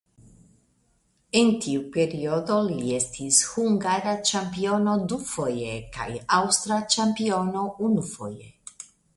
[1.41, 6.09] En tiu periodo li estis hungara ĉampiono dufoje kaj
[6.41, 8.53] aŭstra ĉampiono unufoje.